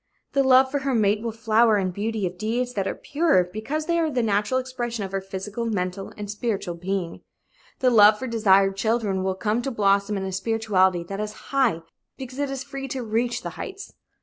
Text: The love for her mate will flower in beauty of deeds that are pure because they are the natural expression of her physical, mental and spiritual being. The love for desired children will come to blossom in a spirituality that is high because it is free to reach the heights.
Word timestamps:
The 0.33 0.41
love 0.41 0.71
for 0.71 0.79
her 0.79 0.95
mate 0.95 1.21
will 1.21 1.31
flower 1.31 1.77
in 1.77 1.91
beauty 1.91 2.25
of 2.25 2.35
deeds 2.39 2.73
that 2.73 2.87
are 2.87 2.95
pure 2.95 3.43
because 3.43 3.85
they 3.85 3.99
are 3.99 4.09
the 4.09 4.23
natural 4.23 4.59
expression 4.59 5.03
of 5.03 5.11
her 5.11 5.21
physical, 5.21 5.67
mental 5.67 6.11
and 6.17 6.27
spiritual 6.27 6.73
being. 6.73 7.21
The 7.81 7.91
love 7.91 8.17
for 8.17 8.25
desired 8.25 8.75
children 8.75 9.21
will 9.21 9.35
come 9.35 9.61
to 9.61 9.69
blossom 9.69 10.17
in 10.17 10.23
a 10.23 10.31
spirituality 10.31 11.03
that 11.03 11.19
is 11.19 11.51
high 11.53 11.83
because 12.17 12.39
it 12.39 12.49
is 12.49 12.63
free 12.63 12.87
to 12.87 13.03
reach 13.03 13.43
the 13.43 13.51
heights. 13.61 13.93